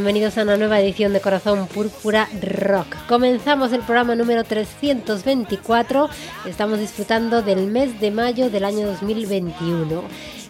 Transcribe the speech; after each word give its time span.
bienvenidos 0.00 0.38
a 0.38 0.44
una 0.44 0.56
nueva 0.56 0.80
edición 0.80 1.12
de 1.12 1.20
Corazón 1.20 1.66
Púrpura 1.66 2.26
Rock. 2.40 2.96
Comenzamos 3.06 3.70
el 3.74 3.82
programa 3.82 4.14
número 4.14 4.44
324, 4.44 6.08
estamos 6.46 6.78
disfrutando 6.78 7.42
del 7.42 7.66
mes 7.66 8.00
de 8.00 8.10
mayo 8.10 8.48
del 8.48 8.64
año 8.64 8.86
2021 8.86 10.02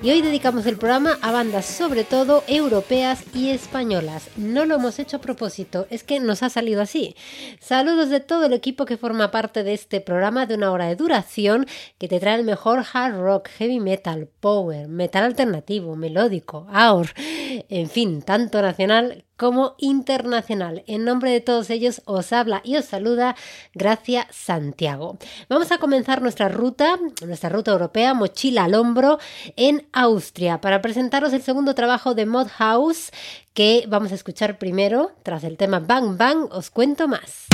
y 0.03 0.11
hoy 0.11 0.23
dedicamos 0.23 0.65
el 0.65 0.79
programa 0.79 1.19
a 1.21 1.31
bandas 1.31 1.67
sobre 1.67 2.05
todo 2.05 2.43
europeas 2.47 3.23
y 3.35 3.51
españolas. 3.51 4.31
No 4.37 4.65
lo 4.65 4.77
hemos 4.77 4.99
hecho 4.99 5.19
a 5.19 5.21
propósito, 5.21 5.87
es 5.91 6.05
que 6.05 6.21
nos 6.21 6.43
ha 6.43 6.49
salido 6.49 6.81
así. 6.81 7.15
Saludos 7.61 8.09
de 8.09 8.21
todo 8.21 8.47
el 8.47 8.55
equipo 8.55 8.87
que 8.87 8.97
forma 8.97 9.31
parte 9.31 9.63
de 9.63 9.75
este 9.75 10.01
programa 10.01 10.47
de 10.47 10.55
una 10.55 10.73
hora 10.73 10.87
de 10.87 10.97
duración 10.97 11.67
que 11.99 12.09
te 12.09 12.19
trae 12.19 12.39
el 12.39 12.45
mejor 12.45 12.83
hard 12.93 13.21
rock, 13.21 13.49
heavy 13.59 13.81
metal, 13.81 14.29
power, 14.41 14.89
metal 14.89 15.25
alternativo, 15.25 15.97
melódico, 15.97 16.67
aur, 16.73 17.09
en 17.17 17.91
fin, 17.91 18.23
tanto 18.23 18.63
nacional 18.63 19.25
como 19.41 19.75
internacional. 19.79 20.85
En 20.87 21.07
nombre 21.07 21.31
de 21.31 21.41
todos 21.41 21.71
ellos 21.71 22.03
os 22.05 22.31
habla 22.31 22.61
y 22.63 22.77
os 22.77 22.85
saluda 22.85 23.37
Gracia 23.73 24.29
Santiago. 24.31 25.17
Vamos 25.49 25.73
a 25.73 25.79
comenzar 25.79 26.21
nuestra 26.21 26.51
ruta, 26.51 26.99
nuestra 27.25 27.49
ruta 27.49 27.71
europea, 27.71 28.13
mochila 28.13 28.65
al 28.65 28.75
hombro, 28.75 29.19
en 29.57 29.89
Austria, 29.93 30.61
para 30.61 30.83
presentaros 30.83 31.33
el 31.33 31.43
segundo 31.43 31.75
trabajo 31.75 32.15
de 32.15 32.27
Mod 32.27 32.49
House 32.49 33.11
que 33.55 33.85
vamos 33.89 34.13
a 34.13 34.15
escuchar 34.15 34.59
primero. 34.59 35.13
Tras 35.23 35.45
el 35.45 35.57
tema 35.57 35.81
Bang 35.81 36.17
Bang, 36.17 36.49
os 36.51 36.71
cuento 36.71 37.09
más. 37.09 37.47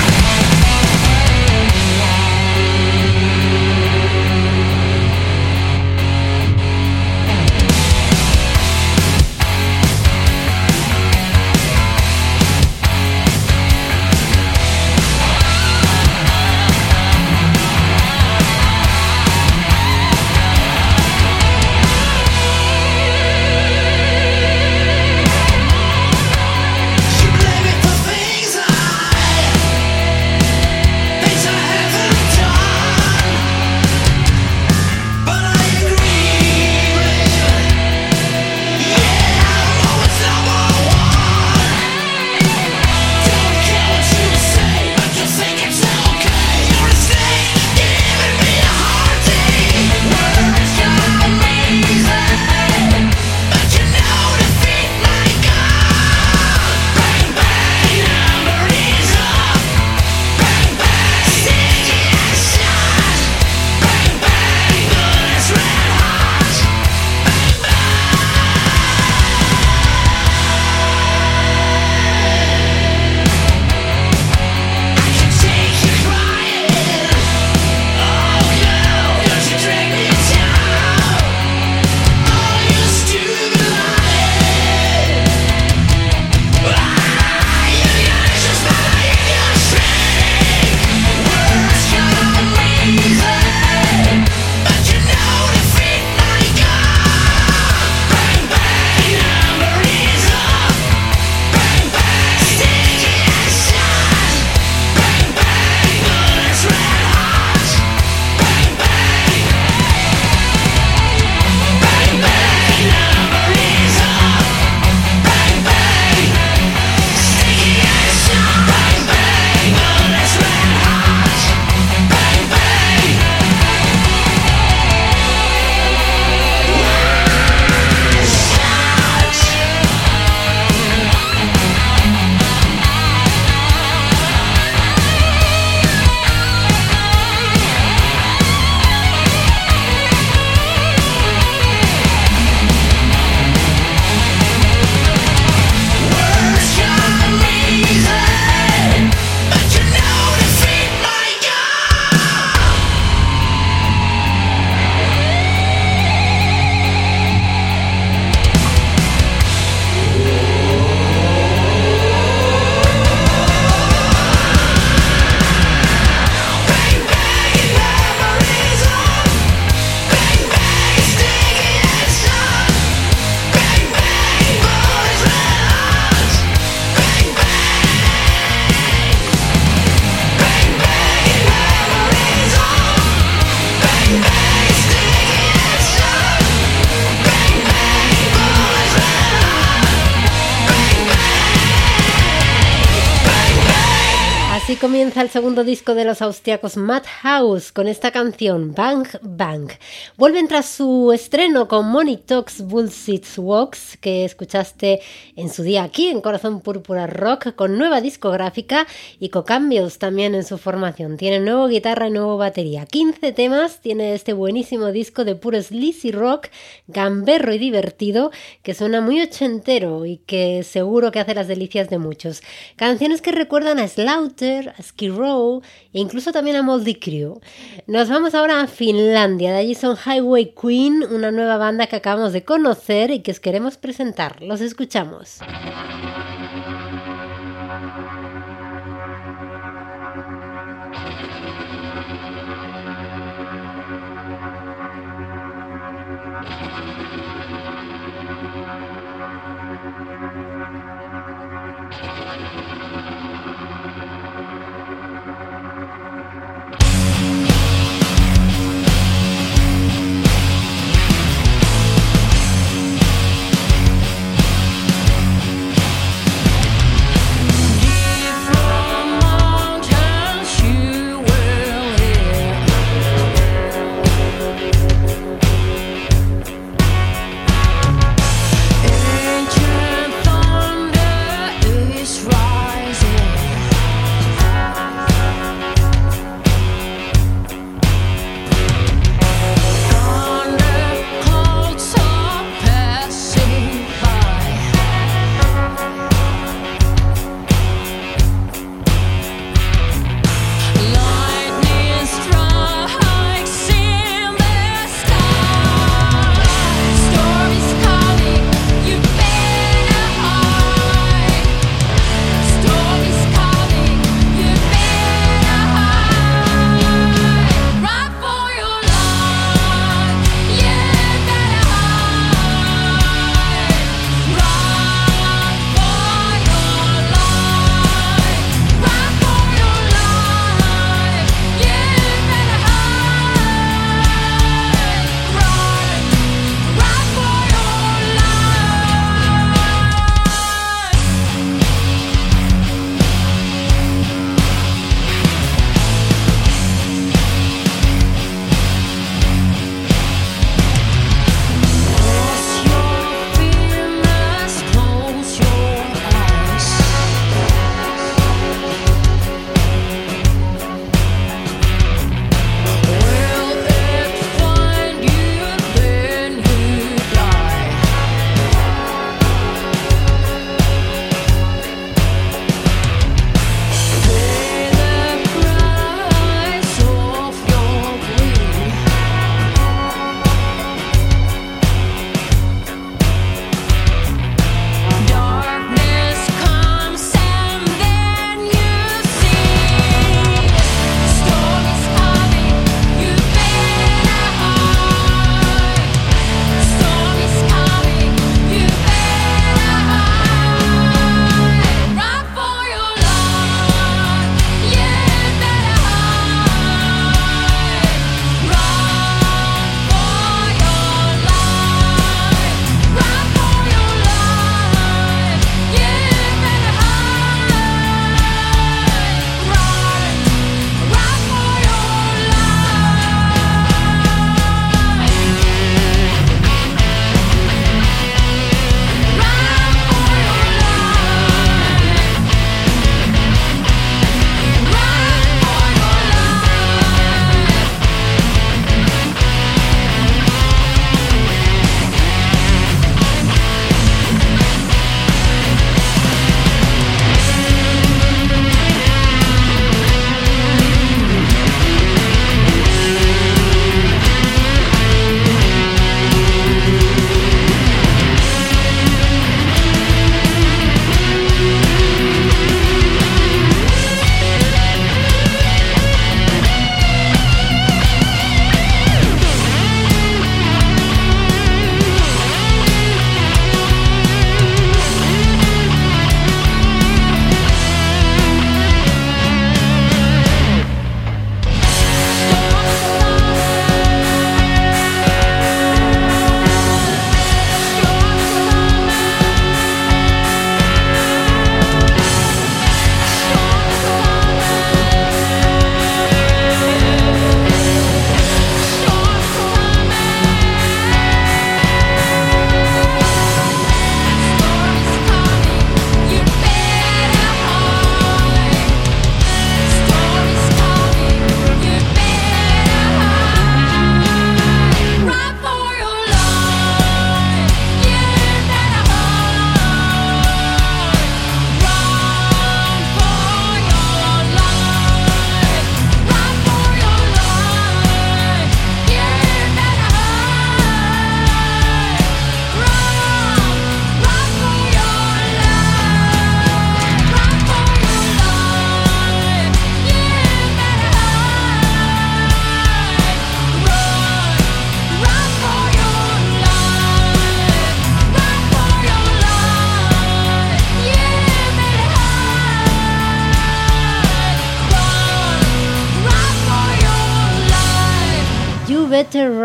El 195.27 195.33
segundo 195.33 195.65
disco 195.65 195.97
de 195.97 196.05
los 196.05 196.23
austriacos 196.23 196.77
Madhouse 196.77 197.73
con 197.73 197.89
esta 197.89 198.13
canción 198.13 198.73
Bang 198.75 199.09
Bang. 199.23 199.73
Vuelven 200.17 200.47
tras 200.47 200.67
su 200.67 201.11
estreno 201.13 201.67
con 201.67 201.89
Money 201.89 202.19
Talks 202.19 202.61
Bullshit 202.61 203.27
Walks 203.37 203.97
que 204.01 204.25
escuchaste 204.25 205.01
en 205.35 205.49
su 205.49 205.65
día 205.65 205.83
aquí 205.83 206.07
en 206.07 206.21
Corazón 206.21 206.61
Púrpura 206.61 207.09
Rock 207.09 207.57
con 207.57 207.77
nueva 207.77 208.01
discográfica 208.01 208.87
y 209.19 209.31
con 209.31 209.43
cambios 209.43 209.99
también 209.99 210.37
en 210.37 210.45
su 210.45 210.59
formación. 210.59 211.17
Tiene 211.17 211.41
nuevo 211.41 211.67
guitarra 211.67 212.07
y 212.07 212.13
nuevo 212.13 212.37
batería. 212.37 212.87
15 212.87 213.33
temas 213.33 213.81
tiene 213.81 214.15
este 214.15 214.33
buenísimo 214.33 214.93
disco 214.93 215.25
de 215.25 215.35
puro 215.35 215.61
sleazy 215.61 216.13
rock, 216.13 216.51
gamberro 216.87 217.53
y 217.53 217.59
divertido 217.59 218.31
que 218.63 218.75
suena 218.75 219.01
muy 219.01 219.21
ochentero 219.21 220.07
y 220.07 220.19
que 220.19 220.63
seguro 220.63 221.11
que 221.11 221.19
hace 221.19 221.35
las 221.35 221.49
delicias 221.49 221.91
de 221.91 221.99
muchos. 221.99 222.43
Canciones 222.77 223.23
que 223.23 223.33
recuerdan 223.33 223.81
a 223.81 223.89
Slaughter 223.89 224.73
a 224.79 224.83
Ski 224.85 225.16
Row 225.17 225.63
e 225.93 226.01
incluso 226.01 226.33
también 226.33 226.57
a 226.57 226.63
Moldy 226.63 226.95
Crew. 226.95 227.41
Nos 227.87 228.09
vamos 228.09 228.35
ahora 228.35 228.61
a 228.61 228.67
Finlandia, 228.67 229.53
de 229.53 229.59
allí 229.59 229.75
son 229.75 229.97
Highway 229.97 230.55
Queen, 230.61 231.03
una 231.11 231.31
nueva 231.31 231.57
banda 231.57 231.87
que 231.87 231.97
acabamos 231.97 232.33
de 232.33 232.45
conocer 232.45 233.11
y 233.11 233.21
que 233.21 233.33
os 233.33 233.41
queremos 233.41 233.77
presentar. 233.77 234.43
Los 234.43 234.61
escuchamos. 234.61 235.41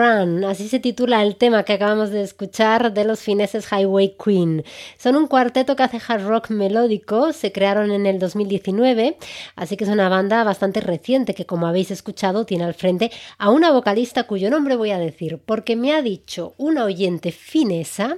Así 0.01 0.67
se 0.67 0.79
titula 0.79 1.22
el 1.22 1.36
tema 1.36 1.62
que 1.62 1.74
acabamos 1.74 2.10
de 2.10 2.24
escuchar 2.24 2.91
de 2.91 3.05
los 3.05 3.20
fineses 3.20 3.67
Highway 3.72 4.15
Queen. 4.17 4.63
Son 4.98 5.15
un 5.15 5.27
cuarteto 5.27 5.75
que 5.75 5.84
hace 5.84 6.01
hard 6.08 6.25
rock 6.25 6.50
melódico, 6.50 7.34
se 7.34 7.51
crearon 7.51 7.91
en 7.91 8.08
el 8.08 8.17
2019, 8.17 9.17
así 9.55 9.77
que 9.77 9.84
es 9.84 9.89
una 9.91 10.10
banda 10.10 10.43
bastante 10.43 10.81
reciente 10.81 11.36
que 11.36 11.46
como 11.46 11.67
habéis 11.67 11.91
escuchado 11.91 12.48
tiene 12.48 12.63
al 12.63 12.74
frente 12.74 13.12
a 13.38 13.51
una 13.51 13.70
vocalista 13.70 14.24
cuyo 14.24 14.50
nombre 14.50 14.75
voy 14.75 14.89
a 14.89 14.98
decir, 14.98 15.39
porque 15.46 15.75
me 15.75 15.93
ha 15.93 16.01
dicho 16.01 16.55
una 16.58 16.84
oyente 16.86 17.31
finesa 17.31 18.17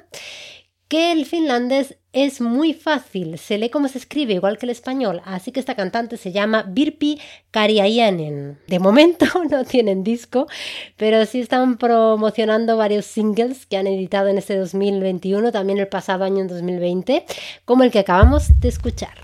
que 0.87 1.11
el 1.11 1.25
finlandés 1.25 1.97
es 2.13 2.41
muy 2.41 2.73
fácil, 2.73 3.39
se 3.39 3.57
lee 3.57 3.69
como 3.69 3.87
se 3.87 3.97
escribe, 3.97 4.33
igual 4.33 4.57
que 4.59 4.67
el 4.67 4.69
español, 4.69 5.21
así 5.25 5.51
que 5.51 5.59
esta 5.59 5.75
cantante 5.75 6.17
se 6.17 6.31
llama 6.31 6.63
Virpi 6.67 7.19
Kariayanen. 7.49 8.59
De 8.67 8.79
momento 8.79 9.25
no 9.49 9.63
tienen 9.63 10.03
disco, 10.03 10.47
pero 10.95 11.25
sí 11.25 11.39
están 11.39 11.77
promocionando 11.77 12.77
varios 12.77 13.05
singles 13.05 13.65
que 13.65 13.77
han 13.77 13.87
editado 13.87 14.27
en 14.27 14.37
este 14.37 14.55
2021, 14.57 15.51
también 15.51 15.79
el 15.79 15.87
pasado 15.87 16.23
año 16.23 16.41
en 16.41 16.47
2020, 16.47 17.25
como 17.65 17.83
el 17.83 17.91
que 17.91 17.99
acabamos 17.99 18.49
de 18.59 18.67
escuchar. 18.67 19.17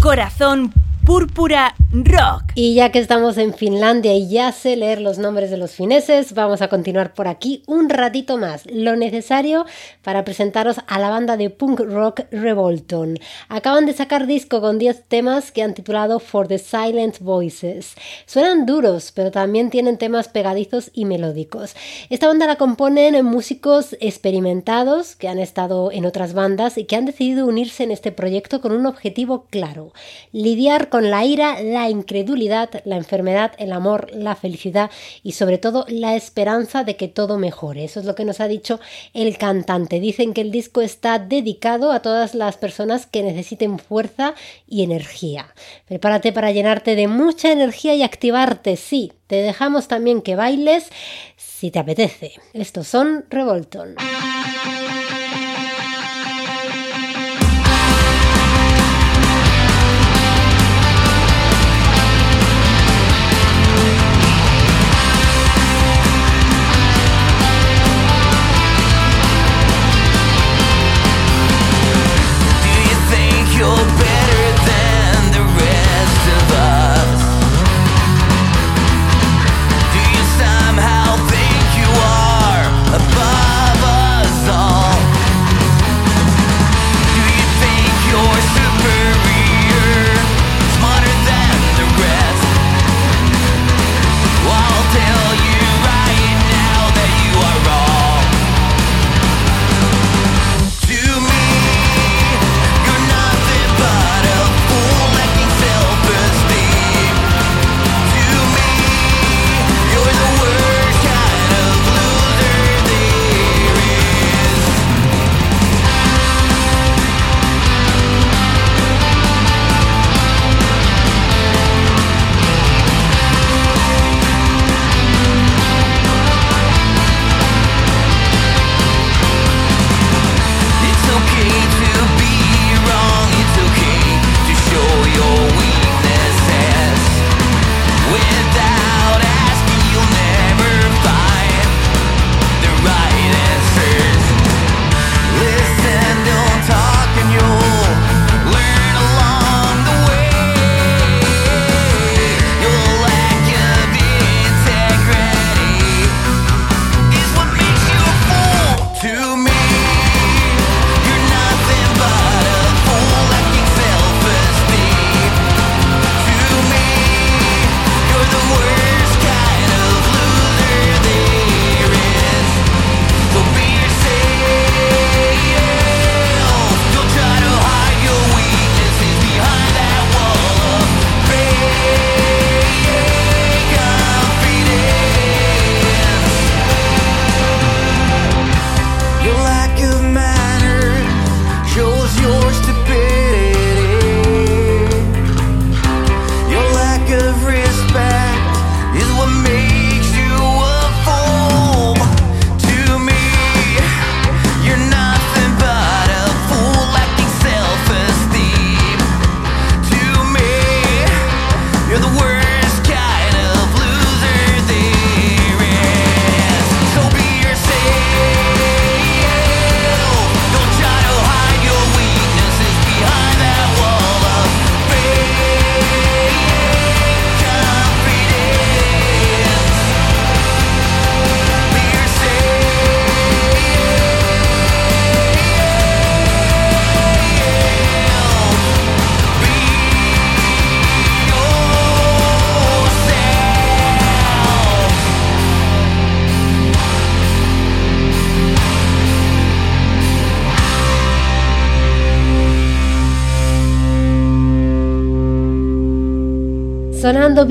Corazón 0.00 0.72
Púrpura 1.04 1.74
Rock. 1.92 2.52
Y 2.54 2.74
ya 2.74 2.92
que 2.92 3.00
estamos 3.00 3.36
en 3.36 3.52
Finlandia 3.52 4.14
y 4.14 4.28
ya 4.28 4.52
sé 4.52 4.76
leer 4.76 5.00
los 5.00 5.18
nombres 5.18 5.50
de 5.50 5.56
los 5.56 5.72
fineses, 5.72 6.34
vamos 6.34 6.62
a 6.62 6.68
continuar 6.68 7.14
por 7.14 7.26
aquí 7.26 7.64
un 7.66 7.88
ratito 7.88 8.36
más. 8.36 8.64
Lo 8.66 8.94
necesario 8.94 9.66
para 10.02 10.24
presentaros 10.24 10.76
a 10.86 10.98
la 11.00 11.10
banda 11.10 11.36
de 11.36 11.50
punk 11.50 11.80
rock 11.80 12.22
Revolton. 12.30 13.18
Acaban 13.48 13.86
de 13.86 13.92
sacar 13.92 14.26
disco 14.26 14.60
con 14.60 14.78
10 14.78 15.04
temas 15.08 15.50
que 15.50 15.62
han 15.62 15.74
titulado 15.74 16.20
For 16.20 16.46
the 16.46 16.58
Silent 16.58 17.18
Voices. 17.18 17.94
Suenan 18.26 18.66
duros, 18.66 19.10
pero 19.12 19.32
también 19.32 19.70
tienen 19.70 19.98
temas 19.98 20.28
pegadizos 20.28 20.90
y 20.94 21.06
melódicos. 21.06 21.74
Esta 22.08 22.28
banda 22.28 22.46
la 22.46 22.56
componen 22.56 23.24
músicos 23.24 23.96
experimentados 24.00 25.16
que 25.16 25.28
han 25.28 25.40
estado 25.40 25.90
en 25.90 26.06
otras 26.06 26.34
bandas 26.34 26.78
y 26.78 26.84
que 26.84 26.94
han 26.94 27.06
decidido 27.06 27.46
unirse 27.46 27.82
en 27.82 27.90
este 27.90 28.12
proyecto 28.12 28.60
con 28.60 28.70
un 28.72 28.86
objetivo 28.86 29.46
claro: 29.50 29.92
lidiar 30.30 30.88
con 30.88 30.99
la 31.08 31.24
ira, 31.24 31.62
la 31.62 31.88
incredulidad, 31.88 32.68
la 32.84 32.96
enfermedad, 32.96 33.52
el 33.58 33.72
amor, 33.72 34.10
la 34.12 34.36
felicidad 34.36 34.90
y 35.22 35.32
sobre 35.32 35.58
todo 35.58 35.86
la 35.88 36.16
esperanza 36.16 36.84
de 36.84 36.96
que 36.96 37.08
todo 37.08 37.38
mejore. 37.38 37.84
Eso 37.84 38.00
es 38.00 38.06
lo 38.06 38.14
que 38.14 38.24
nos 38.24 38.40
ha 38.40 38.48
dicho 38.48 38.80
el 39.14 39.38
cantante. 39.38 40.00
Dicen 40.00 40.34
que 40.34 40.40
el 40.40 40.50
disco 40.50 40.80
está 40.80 41.18
dedicado 41.18 41.92
a 41.92 42.02
todas 42.02 42.34
las 42.34 42.56
personas 42.56 43.06
que 43.06 43.22
necesiten 43.22 43.78
fuerza 43.78 44.34
y 44.66 44.82
energía. 44.82 45.54
Prepárate 45.86 46.32
para 46.32 46.52
llenarte 46.52 46.96
de 46.96 47.08
mucha 47.08 47.52
energía 47.52 47.94
y 47.94 48.02
activarte, 48.02 48.76
sí. 48.76 49.12
Te 49.26 49.36
dejamos 49.36 49.86
también 49.86 50.22
que 50.22 50.34
bailes 50.34 50.90
si 51.36 51.70
te 51.70 51.78
apetece. 51.78 52.32
Estos 52.52 52.88
son 52.88 53.24
Revolton. 53.30 53.94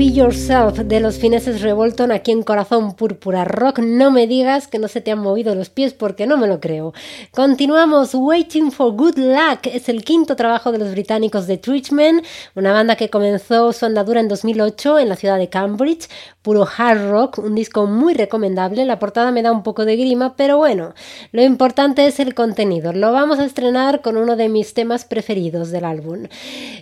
Be 0.00 0.12
Yourself 0.12 0.78
de 0.78 0.98
los 0.98 1.18
fineses 1.18 1.60
Revolton 1.60 2.10
aquí 2.10 2.30
en 2.30 2.42
Corazón 2.42 2.94
Púrpura 2.94 3.44
Rock. 3.44 3.80
No 3.80 4.10
me 4.10 4.26
digas 4.26 4.66
que 4.66 4.78
no 4.78 4.88
se 4.88 5.02
te 5.02 5.10
han 5.10 5.18
movido 5.18 5.54
los 5.54 5.68
pies 5.68 5.92
porque 5.92 6.26
no 6.26 6.38
me 6.38 6.46
lo 6.46 6.58
creo. 6.58 6.94
Continuamos, 7.32 8.14
Waiting 8.14 8.72
for 8.72 8.94
Good 8.94 9.18
Luck 9.18 9.66
es 9.66 9.90
el 9.90 10.02
quinto 10.02 10.36
trabajo 10.36 10.72
de 10.72 10.78
los 10.78 10.92
británicos 10.92 11.46
de 11.46 11.58
Twitchmen, 11.58 12.22
una 12.54 12.72
banda 12.72 12.96
que 12.96 13.10
comenzó 13.10 13.74
su 13.74 13.84
andadura 13.84 14.20
en 14.20 14.28
2008 14.28 15.00
en 15.00 15.10
la 15.10 15.16
ciudad 15.16 15.36
de 15.36 15.50
Cambridge, 15.50 16.08
puro 16.40 16.66
hard 16.66 17.10
rock, 17.10 17.36
un 17.36 17.54
disco 17.54 17.86
muy 17.86 18.14
recomendable. 18.14 18.86
La 18.86 18.98
portada 18.98 19.32
me 19.32 19.42
da 19.42 19.52
un 19.52 19.62
poco 19.62 19.84
de 19.84 19.96
grima, 19.96 20.34
pero 20.34 20.56
bueno, 20.56 20.94
lo 21.32 21.42
importante 21.42 22.06
es 22.06 22.20
el 22.20 22.34
contenido. 22.34 22.94
Lo 22.94 23.12
vamos 23.12 23.38
a 23.38 23.44
estrenar 23.44 24.00
con 24.00 24.16
uno 24.16 24.36
de 24.36 24.48
mis 24.48 24.72
temas 24.72 25.04
preferidos 25.04 25.70
del 25.70 25.84
álbum. 25.84 26.26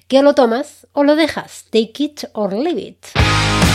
¿Qué 0.07 0.23
lo 0.23 0.37
tomas 0.37 0.87
o 0.93 1.03
lo 1.03 1.17
dejas? 1.17 1.65
Take 1.73 2.05
it 2.05 2.25
or 2.33 2.53
leave 2.53 2.81
it. 2.81 3.08
Podcast. 3.15 3.68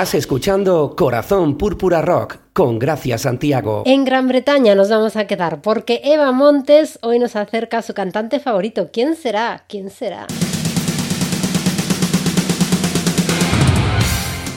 Estás 0.00 0.14
escuchando 0.14 0.94
Corazón 0.96 1.58
Púrpura 1.58 2.00
Rock 2.00 2.38
con 2.54 2.78
Gracia 2.78 3.18
Santiago. 3.18 3.82
En 3.84 4.06
Gran 4.06 4.28
Bretaña 4.28 4.74
nos 4.74 4.88
vamos 4.88 5.14
a 5.16 5.26
quedar 5.26 5.60
porque 5.60 6.00
Eva 6.02 6.32
Montes 6.32 6.98
hoy 7.02 7.18
nos 7.18 7.36
acerca 7.36 7.76
a 7.76 7.82
su 7.82 7.92
cantante 7.92 8.40
favorito. 8.40 8.88
¿Quién 8.90 9.14
será? 9.14 9.64
¿Quién 9.68 9.90
será? 9.90 10.26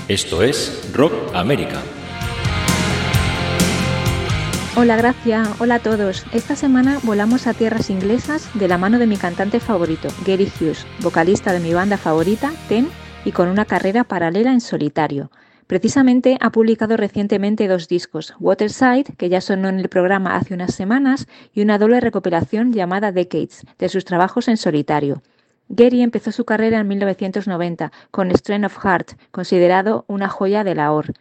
Esto 0.08 0.43
es 0.43 0.89
Rock 0.93 1.12
América. 1.34 1.82
Hola 4.77 4.95
Gracia, 4.95 5.43
hola 5.60 5.75
a 5.75 5.79
todos. 5.79 6.23
Esta 6.32 6.56
semana 6.56 6.99
volamos 7.03 7.47
a 7.47 7.53
tierras 7.53 7.89
inglesas 7.89 8.49
de 8.53 8.69
la 8.69 8.77
mano 8.77 8.97
de 8.97 9.08
mi 9.08 9.17
cantante 9.17 9.60
favorito, 9.60 10.08
Gary 10.25 10.49
Hughes, 10.58 10.88
vocalista 11.01 11.51
de 11.51 11.60
mi 11.60 11.73
banda 11.73 11.97
favorita, 11.97 12.53
Ten 12.69 12.88
y 13.25 13.31
con 13.31 13.47
una 13.47 13.65
carrera 13.65 14.03
paralela 14.03 14.51
en 14.51 14.62
solitario. 14.62 15.31
Precisamente 15.67 16.38
ha 16.41 16.51
publicado 16.51 16.97
recientemente 16.97 17.67
dos 17.67 17.88
discos, 17.88 18.36
Waterside, 18.39 19.15
que 19.17 19.29
ya 19.29 19.41
sonó 19.41 19.69
en 19.69 19.79
el 19.79 19.89
programa 19.89 20.36
hace 20.36 20.53
unas 20.53 20.73
semanas, 20.73 21.27
y 21.53 21.62
una 21.62 21.77
doble 21.77 21.99
recopilación 21.99 22.73
llamada 22.73 23.12
Decades, 23.12 23.65
de 23.79 23.89
sus 23.89 24.05
trabajos 24.05 24.47
en 24.47 24.57
solitario. 24.57 25.21
Gary 25.69 26.01
empezó 26.01 26.31
su 26.31 26.43
carrera 26.43 26.79
en 26.79 26.88
1990 26.88 27.91
con 28.12 28.29
Strength 28.31 28.65
of 28.65 28.77
Heart, 28.83 29.12
considerado 29.31 30.03
una 30.07 30.27
joya 30.27 30.63
de 30.63 30.75
la 30.75 30.91
OR. 30.91 31.13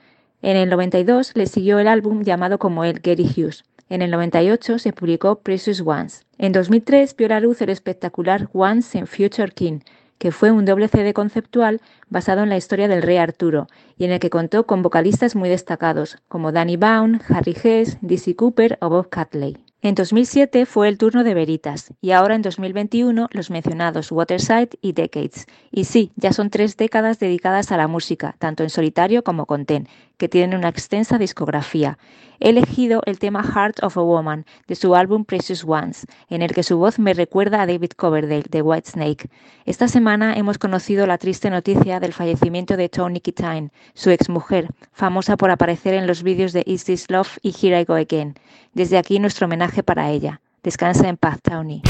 En 0.43 0.57
el 0.57 0.69
92 0.69 1.33
le 1.35 1.47
siguió 1.47 1.79
el 1.79 1.87
álbum 1.87 2.23
llamado 2.23 2.59
como 2.59 2.85
él, 2.85 3.01
Gary 3.01 3.25
Hughes. 3.25 3.65
En 3.89 4.03
el 4.03 4.11
98 4.11 4.79
se 4.79 4.93
publicó 4.93 5.41
Precious 5.41 5.81
Ones. 5.81 6.27
En 6.39 6.53
2003 6.53 7.15
vio 7.17 7.29
la 7.29 7.41
luz 7.41 7.63
el 7.63 7.69
espectacular 7.69 8.49
Once 8.53 8.99
in 8.99 9.07
Future 9.07 9.53
King, 9.53 9.81
que 10.23 10.31
fue 10.31 10.53
un 10.53 10.65
doble 10.65 10.87
CD 10.87 11.13
conceptual 11.15 11.81
basado 12.09 12.45
en 12.45 12.49
la 12.49 12.57
historia 12.57 12.87
del 12.87 13.03
rey 13.03 13.17
Arturo 13.17 13.67
y 13.99 14.05
en 14.05 14.13
el 14.13 14.21
que 14.21 14.31
contó 14.31 14.69
con 14.69 14.81
vocalistas 14.81 15.35
muy 15.35 15.49
destacados 15.49 16.17
como 16.29 16.53
Danny 16.53 16.77
Baum, 16.77 17.19
Harry 17.29 17.57
Hess, 17.61 17.99
Dizzy 18.03 18.37
Cooper 18.37 18.79
o 18.81 18.89
Bob 18.89 19.09
Catley. 19.09 19.72
En 19.85 19.97
2007 19.97 20.65
fue 20.65 20.87
el 20.87 20.97
turno 20.97 21.25
de 21.25 21.35
Veritas 21.35 21.93
y 22.01 22.13
ahora 22.13 22.37
en 22.37 22.43
2021 22.43 23.29
los 23.33 23.51
mencionados 23.51 24.13
Waterside 24.13 24.79
y 24.81 24.93
Decades. 24.93 25.47
Y 25.73 25.87
sí, 25.87 26.13
ya 26.15 26.33
son 26.33 26.51
tres 26.51 26.77
décadas 26.77 27.19
dedicadas 27.19 27.73
a 27.73 27.77
la 27.77 27.89
música, 27.89 28.37
tanto 28.39 28.63
en 28.63 28.71
solitario 28.71 29.25
como 29.25 29.45
con 29.45 29.67
Ten, 29.67 29.89
que 30.19 30.29
tienen 30.29 30.57
una 30.57 30.69
extensa 30.69 31.19
discografía. 31.19 31.99
He 32.39 32.51
elegido 32.51 33.03
el 33.07 33.19
tema 33.19 33.43
Heart 33.43 33.83
of 33.83 33.99
a 33.99 34.03
Woman 34.03 34.47
de 34.69 34.77
su 34.77 34.95
álbum 34.95 35.25
Precious 35.25 35.65
Ones, 35.65 36.07
en 36.29 36.43
el 36.43 36.53
que 36.53 36.63
su 36.63 36.79
voz 36.79 37.01
me 37.01 37.13
recuerda 37.13 37.61
a 37.61 37.67
David 37.67 37.91
Coverdale 37.97 38.45
de 38.49 38.63
Whitesnake. 38.63 39.31
Esta 39.65 39.89
semana 39.89 40.35
hemos 40.37 40.59
conocido 40.59 41.09
la 41.09 41.19
triste 41.19 41.51
noticia 41.51 41.99
del 41.99 42.13
fallecimiento 42.13 42.77
de 42.77 42.89
Tony 42.89 43.21
Kitine, 43.21 43.71
su 43.95 44.11
exmujer, 44.11 44.69
famosa 44.93 45.37
por 45.37 45.51
aparecer 45.51 45.95
en 45.95 46.07
los 46.07 46.23
vídeos 46.23 46.53
de 46.53 46.63
Is 46.67 46.85
This 46.85 47.11
Love 47.11 47.39
y 47.43 47.51
Here 47.51 47.81
I 47.81 47.85
Go 47.85 47.95
Again. 47.95 48.35
Desde 48.75 48.99
aquí 48.99 49.19
nuestro 49.19 49.47
homenaje 49.47 49.83
para 49.83 50.11
ella. 50.11 50.41
Descansa 50.63 51.09
en 51.09 51.17
paz, 51.17 51.39
Tony. 51.43 51.83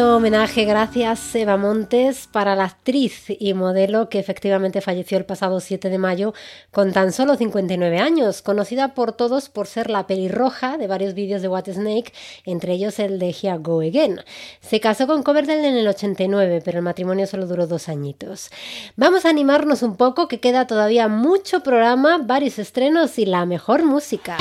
Homenaje, 0.00 0.64
gracias 0.64 1.34
Eva 1.34 1.56
Montes, 1.56 2.28
para 2.30 2.54
la 2.54 2.64
actriz 2.64 3.24
y 3.28 3.52
modelo 3.54 4.08
que 4.08 4.20
efectivamente 4.20 4.80
falleció 4.80 5.18
el 5.18 5.24
pasado 5.24 5.58
7 5.58 5.90
de 5.90 5.98
mayo 5.98 6.34
con 6.70 6.92
tan 6.92 7.12
solo 7.12 7.34
59 7.34 7.98
años, 7.98 8.40
conocida 8.40 8.94
por 8.94 9.12
todos 9.12 9.48
por 9.48 9.66
ser 9.66 9.90
la 9.90 10.06
pelirroja 10.06 10.78
de 10.78 10.86
varios 10.86 11.14
vídeos 11.14 11.42
de 11.42 11.48
What 11.48 11.68
Snake, 11.68 12.12
entre 12.44 12.74
ellos 12.74 13.00
el 13.00 13.18
de 13.18 13.30
Here 13.30 13.58
Go 13.58 13.80
Again. 13.80 14.20
Se 14.60 14.78
casó 14.78 15.08
con 15.08 15.24
Coverdale 15.24 15.66
en 15.66 15.76
el 15.76 15.88
89, 15.88 16.62
pero 16.64 16.78
el 16.78 16.84
matrimonio 16.84 17.26
solo 17.26 17.46
duró 17.46 17.66
dos 17.66 17.88
añitos. 17.88 18.50
Vamos 18.94 19.24
a 19.24 19.30
animarnos 19.30 19.82
un 19.82 19.96
poco, 19.96 20.28
que 20.28 20.38
queda 20.38 20.68
todavía 20.68 21.08
mucho 21.08 21.64
programa, 21.64 22.18
varios 22.18 22.60
estrenos 22.60 23.18
y 23.18 23.26
la 23.26 23.46
mejor 23.46 23.84
música. 23.84 24.36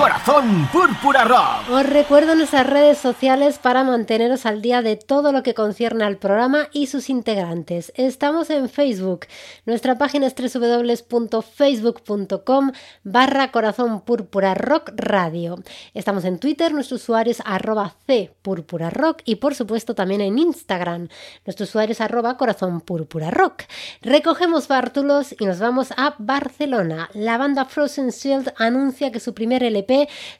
Corazón 0.00 0.66
Púrpura 0.72 1.24
Rock. 1.24 1.70
Os 1.70 1.84
recuerdo 1.84 2.34
nuestras 2.34 2.66
redes 2.66 2.96
sociales 2.96 3.58
para 3.58 3.84
manteneros 3.84 4.46
al 4.46 4.62
día 4.62 4.80
de 4.80 4.96
todo 4.96 5.30
lo 5.30 5.42
que 5.42 5.52
concierne 5.52 6.04
al 6.04 6.16
programa 6.16 6.68
y 6.72 6.86
sus 6.86 7.10
integrantes. 7.10 7.92
Estamos 7.96 8.48
en 8.48 8.70
Facebook. 8.70 9.26
Nuestra 9.66 9.98
página 9.98 10.26
es 10.26 10.34
www.facebook.com 10.34 12.72
barra 13.04 13.52
corazón 13.52 14.00
púrpura 14.00 14.54
rock 14.54 14.92
radio. 14.96 15.62
Estamos 15.92 16.24
en 16.24 16.38
Twitter, 16.38 16.72
nuestro 16.72 16.96
usuario 16.96 17.32
es 17.32 17.42
arroba 17.44 17.94
c 18.06 18.32
púrpura 18.40 18.88
rock 18.88 19.20
y 19.26 19.34
por 19.34 19.54
supuesto 19.54 19.94
también 19.94 20.22
en 20.22 20.38
Instagram. 20.38 21.08
Nuestro 21.44 21.64
usuario 21.64 21.92
es 21.92 22.00
arroba 22.00 22.38
corazón 22.38 22.80
púrpura 22.80 23.30
rock. 23.30 23.64
Recogemos 24.00 24.66
bártulos 24.66 25.34
y 25.38 25.44
nos 25.44 25.58
vamos 25.58 25.92
a 25.94 26.14
Barcelona. 26.18 27.10
La 27.12 27.36
banda 27.36 27.66
Frozen 27.66 28.08
Shield 28.08 28.54
anuncia 28.56 29.12
que 29.12 29.20
su 29.20 29.34
primer 29.34 29.62
LP 29.62 29.89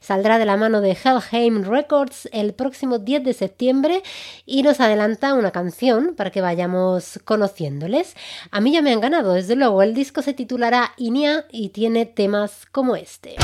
saldrá 0.00 0.38
de 0.38 0.46
la 0.46 0.56
mano 0.56 0.80
de 0.80 0.96
Helheim 1.02 1.64
Records 1.64 2.28
el 2.32 2.54
próximo 2.54 2.98
10 2.98 3.24
de 3.24 3.34
septiembre 3.34 4.02
y 4.46 4.62
nos 4.62 4.80
adelanta 4.80 5.34
una 5.34 5.50
canción 5.50 6.14
para 6.16 6.30
que 6.30 6.40
vayamos 6.40 7.20
conociéndoles. 7.24 8.14
A 8.50 8.60
mí 8.60 8.72
ya 8.72 8.82
me 8.82 8.92
han 8.92 9.00
ganado, 9.00 9.34
desde 9.34 9.56
luego. 9.56 9.82
El 9.82 9.94
disco 9.94 10.22
se 10.22 10.34
titulará 10.34 10.92
Inia 10.96 11.46
y 11.50 11.70
tiene 11.70 12.06
temas 12.06 12.66
como 12.70 12.96
este. 12.96 13.36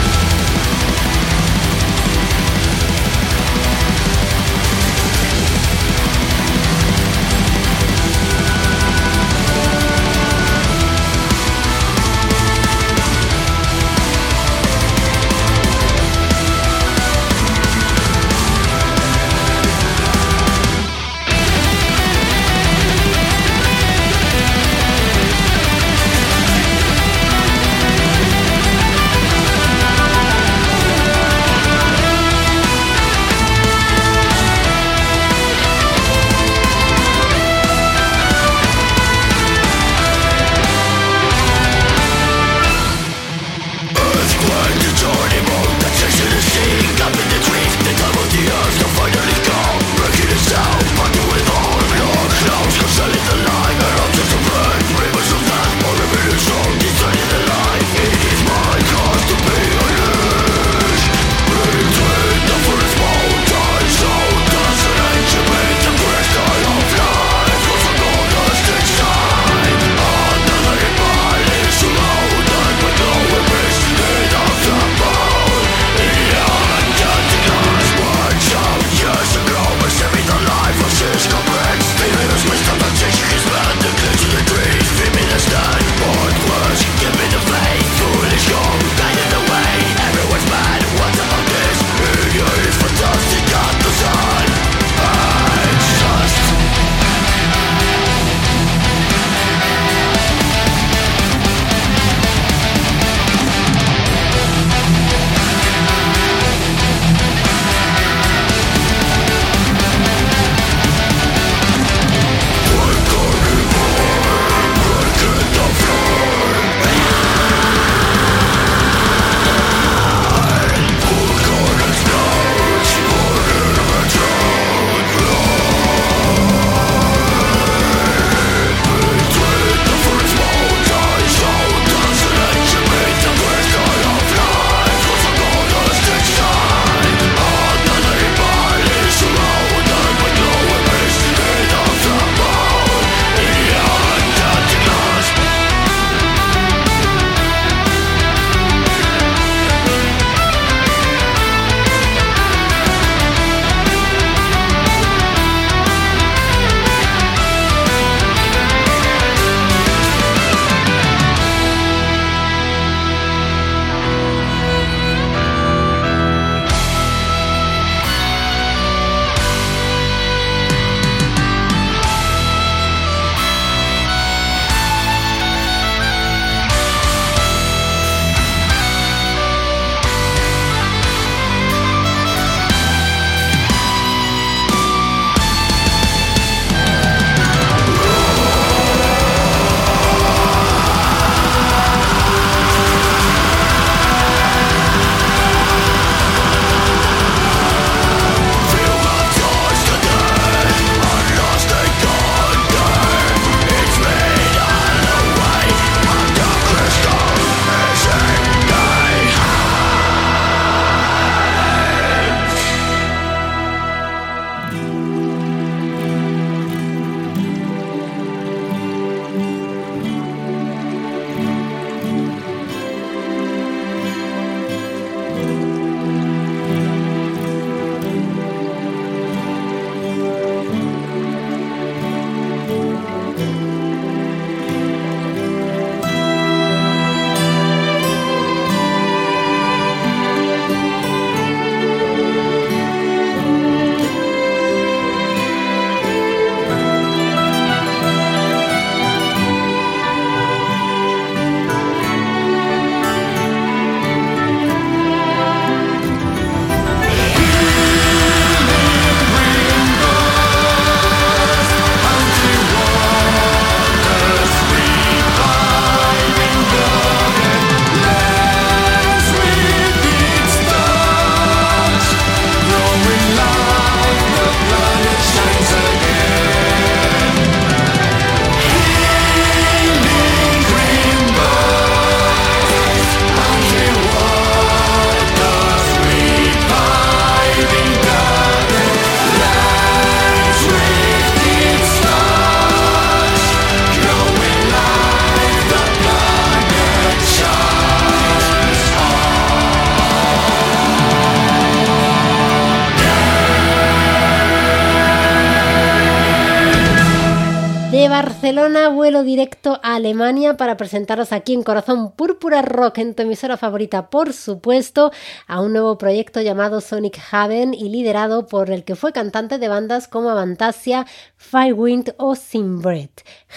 Barcelona 308.36 308.90
vuelo 308.90 309.22
directo 309.22 309.80
a 309.82 309.94
Alemania 309.94 310.58
para 310.58 310.76
presentaros 310.76 311.32
aquí 311.32 311.54
en 311.54 311.62
Corazón 311.62 312.12
Púrpura 312.12 312.60
Rock, 312.60 312.98
en 312.98 313.14
tu 313.14 313.22
emisora 313.22 313.56
favorita, 313.56 314.10
por 314.10 314.34
supuesto, 314.34 315.10
a 315.46 315.62
un 315.62 315.72
nuevo 315.72 315.96
proyecto 315.96 316.42
llamado 316.42 316.82
Sonic 316.82 317.18
Haven 317.30 317.72
y 317.72 317.88
liderado 317.88 318.46
por 318.46 318.70
el 318.70 318.84
que 318.84 318.94
fue 318.94 319.14
cantante 319.14 319.56
de 319.56 319.68
bandas 319.68 320.06
como 320.06 320.28
Avantasia, 320.28 321.06
Firewind 321.38 322.12
o 322.18 322.34
Simbred, 322.34 323.08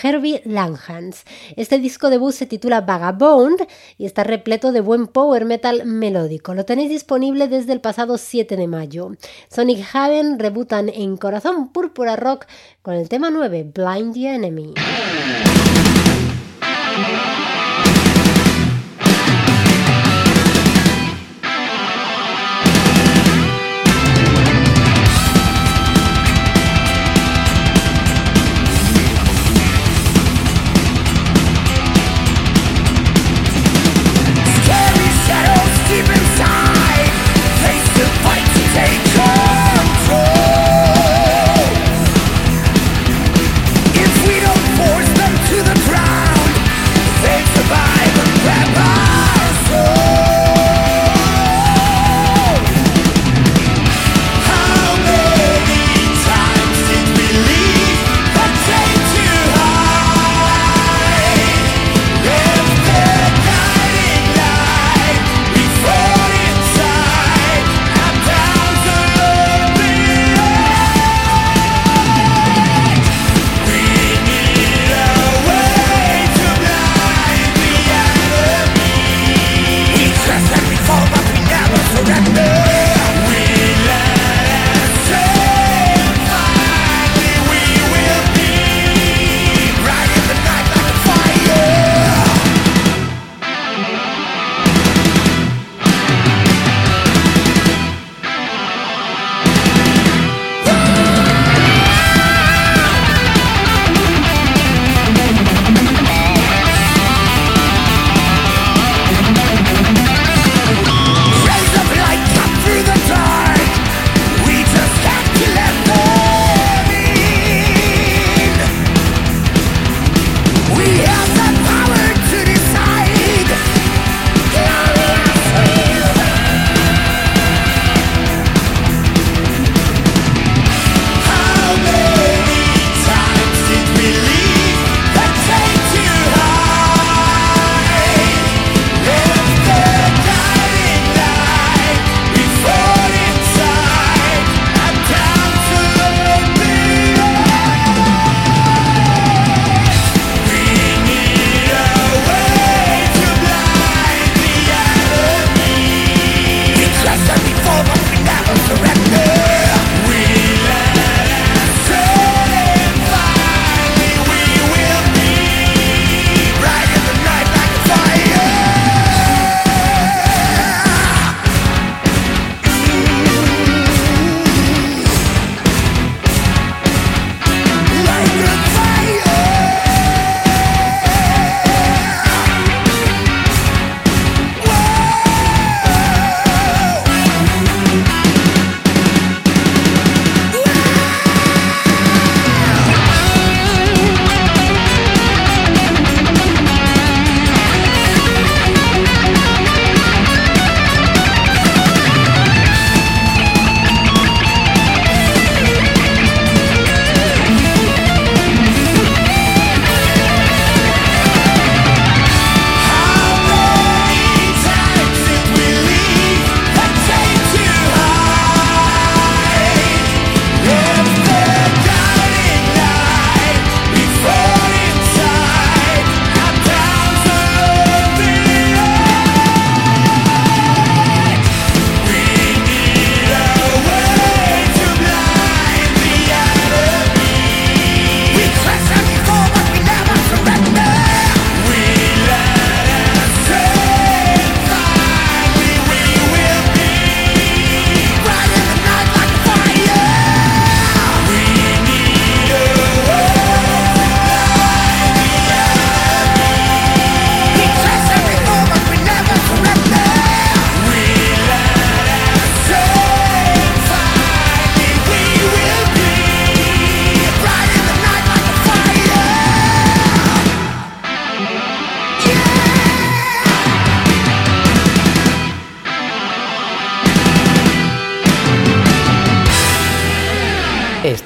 Herbie 0.01 0.41
Langhans. 0.45 1.25
Este 1.57 1.77
disco 1.77 2.09
debut 2.09 2.31
se 2.31 2.45
titula 2.45 2.79
Vagabond 2.79 3.59
y 3.97 4.05
está 4.05 4.23
repleto 4.23 4.71
de 4.71 4.79
buen 4.79 5.07
power 5.07 5.43
metal 5.43 5.83
melódico. 5.85 6.53
Lo 6.53 6.63
tenéis 6.63 6.89
disponible 6.89 7.49
desde 7.49 7.73
el 7.73 7.81
pasado 7.81 8.17
7 8.17 8.55
de 8.55 8.67
mayo. 8.67 9.11
Sonic 9.49 9.85
Haven 9.93 10.39
rebutan 10.39 10.87
en 10.87 11.17
Corazón 11.17 11.73
Púrpura 11.73 12.15
Rock 12.15 12.45
con 12.81 12.93
el 12.93 13.09
tema 13.09 13.29
9, 13.29 13.71
Blind 13.75 14.13
the 14.13 14.27
Enemy. 14.35 14.68
me. 14.75 15.59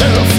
Myself. 0.00 0.37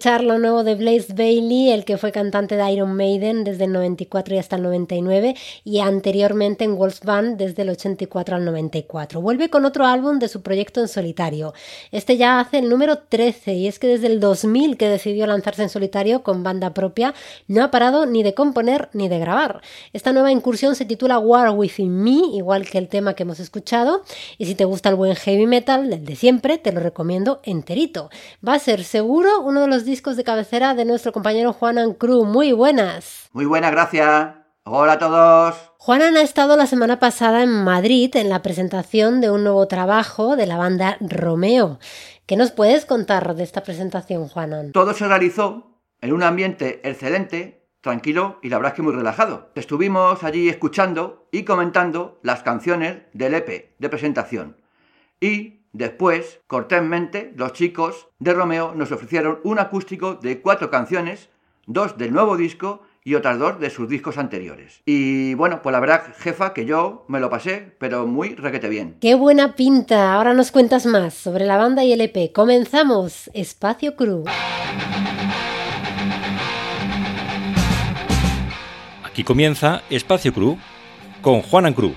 Escuchar 0.00 0.24
lo 0.24 0.38
nuevo 0.38 0.64
de 0.64 0.76
Blaze 0.76 1.12
Bailey, 1.12 1.72
el 1.72 1.84
que 1.84 1.98
fue 1.98 2.10
cantante 2.10 2.56
de 2.56 2.72
Iron 2.72 2.96
Maiden 2.96 3.44
desde 3.44 3.64
el 3.64 3.72
94 3.72 4.34
y 4.34 4.38
hasta 4.38 4.56
el 4.56 4.62
99 4.62 5.36
y 5.62 5.80
anteriormente 5.80 6.64
en 6.64 6.78
Wolf's 6.78 7.02
Band 7.04 7.36
desde 7.36 7.60
el 7.60 7.68
84 7.68 8.36
al 8.36 8.46
94. 8.46 9.20
Vuelve 9.20 9.50
con 9.50 9.66
otro 9.66 9.84
álbum 9.84 10.18
de 10.18 10.28
su 10.28 10.40
proyecto 10.40 10.80
en 10.80 10.88
solitario. 10.88 11.52
Este 11.92 12.16
ya 12.16 12.40
hace 12.40 12.60
el 12.60 12.70
número 12.70 12.96
13 12.96 13.52
y 13.52 13.68
es 13.68 13.78
que 13.78 13.88
desde 13.88 14.06
el 14.06 14.20
2000 14.20 14.78
que 14.78 14.88
decidió 14.88 15.26
lanzarse 15.26 15.64
en 15.64 15.68
solitario 15.68 16.22
con 16.22 16.42
banda 16.42 16.72
propia 16.72 17.12
no 17.46 17.62
ha 17.62 17.70
parado 17.70 18.06
ni 18.06 18.22
de 18.22 18.32
componer 18.32 18.88
ni 18.94 19.10
de 19.10 19.18
grabar. 19.18 19.60
Esta 19.92 20.14
nueva 20.14 20.32
incursión 20.32 20.76
se 20.76 20.86
titula 20.86 21.18
War 21.18 21.50
Within 21.50 21.94
Me, 22.02 22.36
igual 22.38 22.66
que 22.66 22.78
el 22.78 22.88
tema 22.88 23.12
que 23.12 23.24
hemos 23.24 23.38
escuchado 23.38 24.02
y 24.38 24.46
si 24.46 24.54
te 24.54 24.64
gusta 24.64 24.88
el 24.88 24.94
buen 24.94 25.14
heavy 25.14 25.46
metal, 25.46 25.92
el 25.92 26.06
de 26.06 26.16
siempre, 26.16 26.56
te 26.56 26.72
lo 26.72 26.80
recomiendo 26.80 27.40
enterito. 27.42 28.08
Va 28.42 28.54
a 28.54 28.58
ser 28.58 28.82
seguro 28.82 29.42
uno 29.42 29.60
de 29.60 29.66
los 29.66 29.84
discos 29.90 30.16
de 30.16 30.22
cabecera 30.22 30.74
de 30.74 30.84
nuestro 30.84 31.10
compañero 31.10 31.52
Juanan 31.52 31.94
Cruz. 31.94 32.24
Muy 32.24 32.52
buenas. 32.52 33.28
Muy 33.32 33.44
buena, 33.44 33.70
gracias. 33.70 34.36
Hola 34.62 34.92
a 34.92 34.98
todos. 34.98 35.72
Juanan 35.78 36.16
ha 36.16 36.22
estado 36.22 36.56
la 36.56 36.66
semana 36.66 37.00
pasada 37.00 37.42
en 37.42 37.64
Madrid 37.64 38.14
en 38.14 38.28
la 38.28 38.40
presentación 38.40 39.20
de 39.20 39.32
un 39.32 39.42
nuevo 39.42 39.66
trabajo 39.66 40.36
de 40.36 40.46
la 40.46 40.56
banda 40.56 40.96
Romeo. 41.00 41.80
¿Qué 42.26 42.36
nos 42.36 42.52
puedes 42.52 42.86
contar 42.86 43.34
de 43.34 43.42
esta 43.42 43.64
presentación, 43.64 44.28
Juanan? 44.28 44.70
Todo 44.70 44.94
se 44.94 45.08
realizó 45.08 45.80
en 46.00 46.12
un 46.12 46.22
ambiente 46.22 46.80
excelente, 46.88 47.66
tranquilo 47.80 48.38
y 48.42 48.48
la 48.48 48.58
verdad 48.58 48.72
es 48.72 48.76
que 48.76 48.82
muy 48.82 48.92
relajado. 48.92 49.50
Estuvimos 49.56 50.22
allí 50.22 50.48
escuchando 50.48 51.26
y 51.32 51.42
comentando 51.42 52.20
las 52.22 52.44
canciones 52.44 52.98
del 53.12 53.34
EP 53.34 53.74
de 53.76 53.88
presentación. 53.88 54.56
Y 55.20 55.59
después, 55.72 56.40
cortésmente, 56.46 57.32
los 57.36 57.52
chicos 57.52 58.08
de 58.18 58.34
Romeo 58.34 58.74
nos 58.74 58.92
ofrecieron 58.92 59.40
un 59.44 59.58
acústico 59.58 60.14
de 60.14 60.40
cuatro 60.40 60.70
canciones, 60.70 61.28
dos 61.66 61.96
del 61.98 62.12
nuevo 62.12 62.36
disco 62.36 62.82
y 63.02 63.14
otras 63.14 63.38
dos 63.38 63.58
de 63.58 63.70
sus 63.70 63.88
discos 63.88 64.18
anteriores. 64.18 64.82
Y 64.84 65.34
bueno, 65.34 65.62
pues 65.62 65.72
la 65.72 65.80
verdad, 65.80 66.02
jefa, 66.18 66.52
que 66.52 66.66
yo 66.66 67.04
me 67.08 67.20
lo 67.20 67.30
pasé, 67.30 67.74
pero 67.78 68.06
muy 68.06 68.34
requete 68.34 68.68
bien. 68.68 68.96
¡Qué 69.00 69.14
buena 69.14 69.54
pinta! 69.56 70.14
Ahora 70.14 70.34
nos 70.34 70.50
cuentas 70.50 70.86
más 70.86 71.14
sobre 71.14 71.46
la 71.46 71.56
banda 71.56 71.82
y 71.84 71.92
el 71.92 72.00
EP. 72.02 72.32
Comenzamos. 72.32 73.30
Espacio 73.32 73.96
Cruz. 73.96 74.28
Aquí 79.04 79.24
comienza 79.24 79.82
Espacio 79.90 80.32
Cruz 80.32 80.58
con 81.22 81.42
Juanan 81.42 81.74
Cruz. 81.74 81.96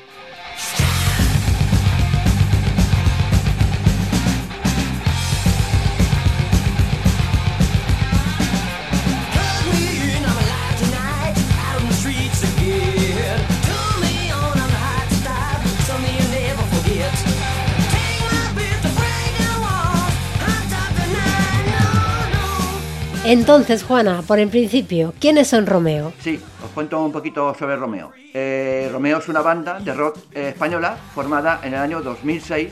Entonces, 23.33 23.83
Juana, 23.83 24.21
por 24.21 24.37
el 24.37 24.47
principio, 24.47 25.11
¿quiénes 25.19 25.47
son 25.47 25.65
Romeo? 25.65 26.13
Sí, 26.19 26.39
os 26.63 26.69
cuento 26.69 27.03
un 27.03 27.11
poquito 27.11 27.55
sobre 27.55 27.75
Romeo. 27.75 28.11
Eh, 28.31 28.87
Romeo 28.91 29.17
es 29.17 29.27
una 29.27 29.41
banda 29.41 29.79
de 29.79 29.91
rock 29.91 30.19
eh, 30.33 30.49
española 30.49 30.97
formada 31.15 31.59
en 31.63 31.73
el 31.73 31.79
año 31.79 32.03
2006 32.03 32.71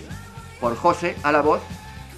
por 0.59 0.75
José 0.75 1.15
a 1.23 1.31
la 1.31 1.41
voz 1.41 1.61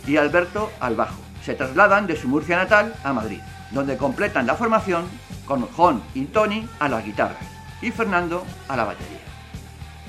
y 0.05 0.17
Alberto 0.17 0.69
al 0.81 0.97
bajo. 0.97 1.15
Se 1.41 1.53
trasladan 1.53 2.05
de 2.05 2.17
su 2.17 2.27
Murcia 2.27 2.57
natal 2.57 2.93
a 3.05 3.13
Madrid, 3.13 3.39
donde 3.71 3.95
completan 3.95 4.45
la 4.45 4.55
formación 4.55 5.05
con 5.45 5.61
Jon 5.61 6.03
y 6.13 6.25
Tony 6.25 6.67
a 6.79 6.89
las 6.89 7.05
guitarras 7.05 7.47
y 7.81 7.91
Fernando 7.91 8.43
a 8.67 8.75
la 8.75 8.83
batería. 8.83 9.21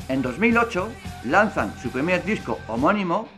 En 0.09 0.23
2008 0.23 0.89
lanzan 1.27 1.73
su 1.81 1.89
primer 1.91 2.25
disco 2.25 2.59
homónimo 2.67 3.29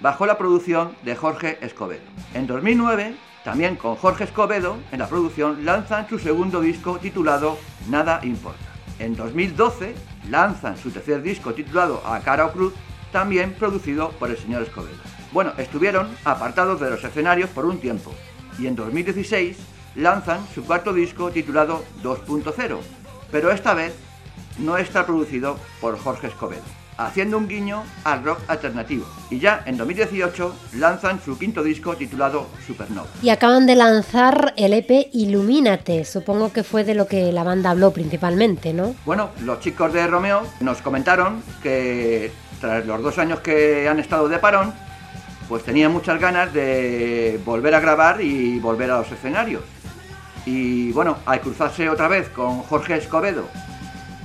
bajo 0.00 0.24
la 0.24 0.38
producción 0.38 0.96
de 1.02 1.14
Jorge 1.14 1.58
Escobedo. 1.60 2.04
En 2.32 2.46
2009 2.46 3.16
también 3.46 3.76
con 3.76 3.94
Jorge 3.94 4.24
Escobedo 4.24 4.76
en 4.90 4.98
la 4.98 5.08
producción 5.08 5.64
lanzan 5.64 6.08
su 6.08 6.18
segundo 6.18 6.60
disco 6.60 6.98
titulado 6.98 7.56
Nada 7.88 8.18
Importa. 8.24 8.58
En 8.98 9.14
2012 9.14 9.94
lanzan 10.28 10.76
su 10.76 10.90
tercer 10.90 11.22
disco 11.22 11.54
titulado 11.54 12.02
A 12.04 12.18
Cara 12.18 12.46
o 12.46 12.52
Cruz, 12.52 12.74
también 13.12 13.52
producido 13.52 14.10
por 14.18 14.30
el 14.30 14.36
señor 14.36 14.62
Escobedo. 14.62 14.96
Bueno, 15.30 15.52
estuvieron 15.58 16.08
apartados 16.24 16.80
de 16.80 16.90
los 16.90 17.04
escenarios 17.04 17.48
por 17.50 17.66
un 17.66 17.78
tiempo 17.78 18.12
y 18.58 18.66
en 18.66 18.74
2016 18.74 19.56
lanzan 19.94 20.44
su 20.52 20.64
cuarto 20.64 20.92
disco 20.92 21.30
titulado 21.30 21.84
2.0, 22.02 22.78
pero 23.30 23.52
esta 23.52 23.74
vez 23.74 23.94
no 24.58 24.76
está 24.76 25.06
producido 25.06 25.56
por 25.80 25.96
Jorge 26.00 26.26
Escobedo 26.26 26.64
haciendo 26.98 27.38
un 27.38 27.48
guiño 27.48 27.82
al 28.04 28.24
rock 28.24 28.40
alternativo. 28.48 29.06
Y 29.30 29.38
ya 29.38 29.62
en 29.66 29.76
2018 29.76 30.54
lanzan 30.74 31.20
su 31.22 31.38
quinto 31.38 31.62
disco 31.62 31.96
titulado 31.96 32.46
Supernova. 32.66 33.08
Y 33.22 33.30
acaban 33.30 33.66
de 33.66 33.74
lanzar 33.74 34.54
el 34.56 34.72
EP 34.72 35.08
Ilumínate. 35.12 36.04
Supongo 36.04 36.52
que 36.52 36.62
fue 36.62 36.84
de 36.84 36.94
lo 36.94 37.06
que 37.06 37.32
la 37.32 37.44
banda 37.44 37.70
habló 37.70 37.90
principalmente, 37.92 38.72
¿no? 38.72 38.94
Bueno, 39.04 39.30
los 39.44 39.60
chicos 39.60 39.92
de 39.92 40.06
Romeo 40.06 40.42
nos 40.60 40.82
comentaron 40.82 41.42
que 41.62 42.32
tras 42.60 42.86
los 42.86 43.02
dos 43.02 43.18
años 43.18 43.40
que 43.40 43.88
han 43.88 43.98
estado 43.98 44.28
de 44.28 44.38
parón, 44.38 44.72
pues 45.48 45.62
tenían 45.62 45.92
muchas 45.92 46.20
ganas 46.20 46.52
de 46.52 47.40
volver 47.44 47.74
a 47.74 47.80
grabar 47.80 48.20
y 48.20 48.58
volver 48.58 48.90
a 48.90 48.98
los 48.98 49.12
escenarios. 49.12 49.62
Y 50.44 50.92
bueno, 50.92 51.18
al 51.26 51.40
cruzarse 51.40 51.88
otra 51.88 52.08
vez 52.08 52.28
con 52.28 52.62
Jorge 52.62 52.96
Escobedo 52.96 53.48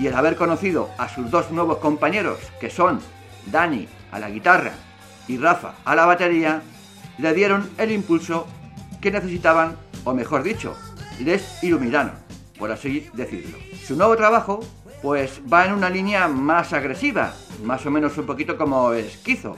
y 0.02 0.08
el 0.08 0.16
haber 0.16 0.36
conocido 0.36 0.90
a 0.98 1.08
sus 1.08 1.30
dos 1.30 1.52
nuevos 1.52 1.78
compañeros, 1.78 2.40
que 2.60 2.72
son 2.72 3.00
Dani 3.46 3.88
a 4.12 4.18
la 4.18 4.32
guitarra 4.32 4.72
y 5.28 5.38
Rafa 5.38 5.76
a 5.86 5.96
la 5.96 6.08
batería, 6.08 6.64
le 7.20 7.34
dieron 7.36 7.70
el 7.78 7.92
impulso 7.92 8.48
que 9.00 9.12
necesitaban, 9.12 9.78
o 10.04 10.16
mejor 10.16 10.42
dicho, 10.42 10.76
les 11.20 11.64
iluminaron, 11.64 12.14
por 12.58 12.72
así 12.72 13.12
decirlo. 13.14 13.60
Su 13.86 13.96
nuevo 13.96 14.18
trabajo, 14.18 14.62
pues 15.04 15.40
va 15.52 15.68
en 15.68 15.74
una 15.74 15.92
línea 15.92 16.28
más 16.28 16.74
agresiva, 16.74 17.36
más 17.64 17.86
o 17.86 17.92
menos 17.92 18.18
un 18.18 18.26
poquito 18.26 18.58
como 18.58 18.94
esquizo, 18.94 19.56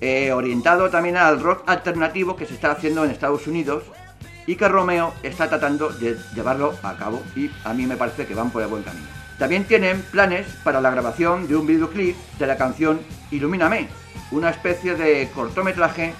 eh, 0.00 0.32
orientado 0.32 0.90
también 0.90 1.16
al 1.16 1.40
rock 1.40 1.62
alternativo 1.68 2.34
que 2.34 2.46
se 2.46 2.54
está 2.54 2.72
haciendo 2.72 3.04
en 3.04 3.12
Estados 3.12 3.46
Unidos 3.46 3.84
y 4.44 4.56
que 4.56 4.66
Romeo 4.66 5.14
está 5.22 5.48
tratando 5.48 5.90
de 5.90 6.16
llevarlo 6.34 6.74
a 6.82 6.96
cabo 6.96 7.22
y 7.36 7.48
a 7.62 7.72
mí 7.74 7.86
me 7.86 7.96
parece 7.96 8.26
que 8.26 8.34
van 8.34 8.50
por 8.50 8.62
el 8.62 8.68
buen 8.68 8.82
camino. 8.82 9.17
También 9.38 9.64
tienen 9.64 10.02
planes 10.02 10.46
para 10.64 10.80
la 10.80 10.90
grabación 10.90 11.46
de 11.46 11.54
un 11.54 11.66
videoclip 11.66 12.16
de 12.38 12.46
la 12.46 12.56
canción 12.56 13.00
Ilumíname, 13.30 13.88
una 14.32 14.50
especie 14.50 14.96
de 14.96 15.30
cortometraje 15.32 16.12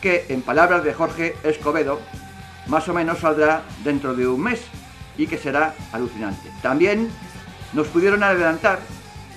que, 0.00 0.24
en 0.30 0.40
palabras 0.40 0.82
de 0.82 0.94
Jorge 0.94 1.36
Escobedo, 1.44 2.00
más 2.66 2.88
o 2.88 2.94
menos 2.94 3.18
saldrá 3.18 3.62
dentro 3.84 4.14
de 4.14 4.26
un 4.26 4.42
mes 4.42 4.62
y 5.18 5.26
que 5.26 5.36
será 5.36 5.74
alucinante. 5.92 6.50
También 6.62 7.10
nos 7.74 7.88
pudieron 7.88 8.22
adelantar 8.22 8.78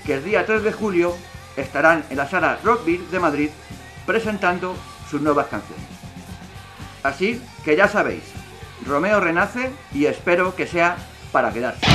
que 0.06 0.14
el 0.14 0.24
día 0.24 0.46
3 0.46 0.64
de 0.64 0.72
julio 0.72 1.14
estarán 1.58 2.06
en 2.10 2.18
la 2.18 2.30
sala 2.30 2.60
Rockville 2.64 3.10
de 3.12 3.20
Madrid 3.20 3.50
presentando 4.06 4.76
sus 5.10 5.22
nuevas 5.22 5.48
canciones. 5.48 5.86
Así 7.04 7.42
que 7.66 7.76
ya 7.76 7.90
sabéis, 7.90 8.24
Romeo 8.86 9.20
renace 9.20 9.72
y 9.94 10.06
espero 10.06 10.56
que 10.56 10.66
sea 10.66 10.96
para 11.32 11.52
quedarse. 11.52 11.86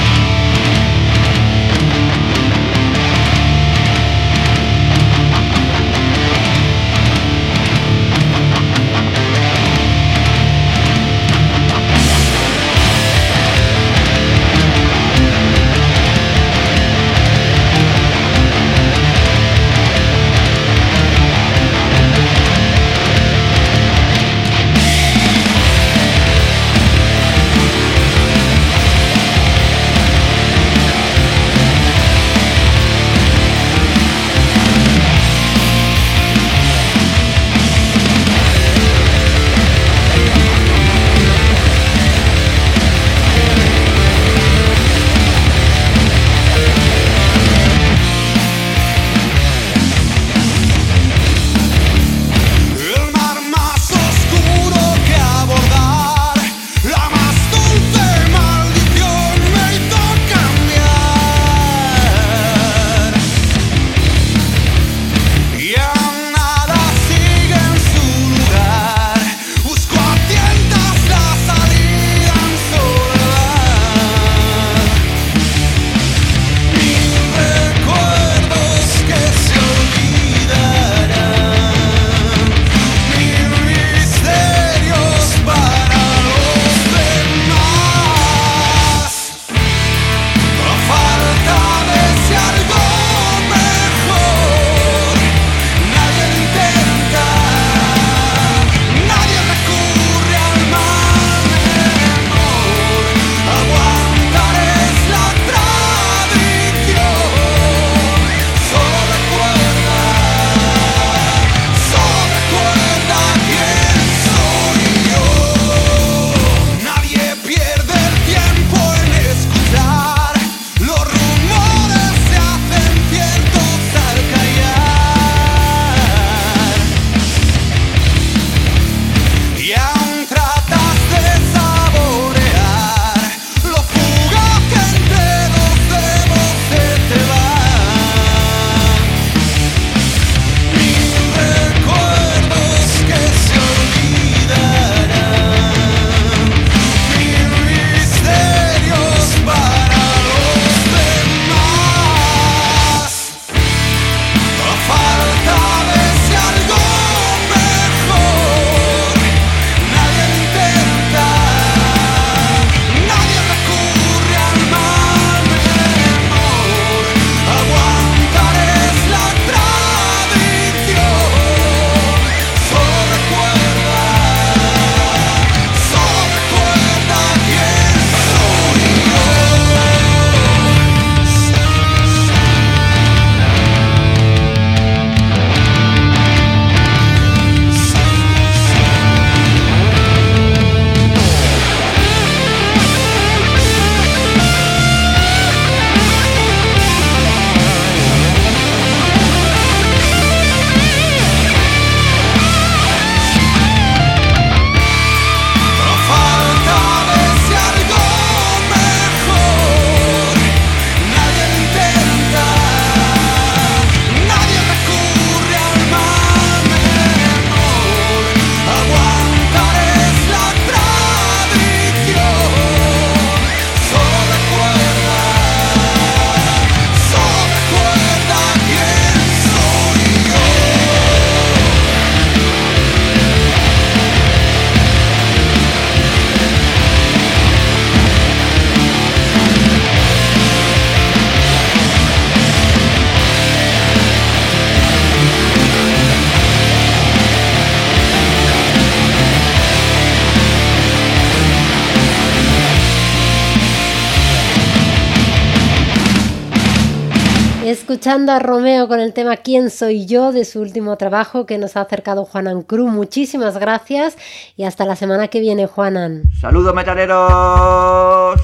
Escuchando 258.03 258.33
a 258.33 258.41
Romeo 258.41 258.89
con 258.89 258.99
el 258.99 259.13
tema 259.13 259.37
¿Quién 259.37 259.71
soy 259.71 260.07
yo? 260.07 260.33
de 260.33 260.45
su 260.45 260.61
último 260.61 260.97
trabajo 260.97 261.47
que 261.47 261.57
nos 261.57 261.77
ha 261.77 261.83
acercado 261.83 262.25
Juanan 262.25 262.63
Cruz. 262.63 262.91
Muchísimas 262.91 263.59
gracias 263.59 264.17
y 264.57 264.65
hasta 264.65 264.85
la 264.85 264.97
semana 264.97 265.29
que 265.29 265.39
viene, 265.39 265.69
Juanan. 265.69 266.25
¡Saludos, 266.41 266.75
metaleros! 266.75 268.41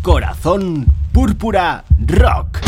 Corazón 0.00 0.86
Púrpura 1.12 1.82
Rock. 2.06 2.67